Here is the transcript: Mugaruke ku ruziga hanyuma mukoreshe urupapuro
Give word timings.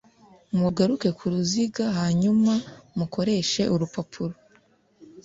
Mugaruke 0.59 1.09
ku 1.17 1.25
ruziga 1.31 1.85
hanyuma 1.99 2.53
mukoreshe 2.97 3.61
urupapuro 3.73 4.33